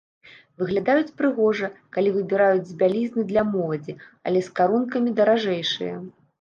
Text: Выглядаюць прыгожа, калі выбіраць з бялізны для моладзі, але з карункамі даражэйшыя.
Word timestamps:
Выглядаюць 0.61 1.13
прыгожа, 1.21 1.69
калі 1.97 2.09
выбіраць 2.17 2.65
з 2.71 2.79
бялізны 2.81 3.29
для 3.35 3.45
моладзі, 3.53 3.97
але 4.29 4.39
з 4.51 4.59
карункамі 4.61 5.09
даражэйшыя. 5.23 5.95